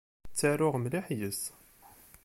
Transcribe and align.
Ttaruɣ 0.31 0.75
mliḥ 0.79 1.05
yes-s. 1.17 1.41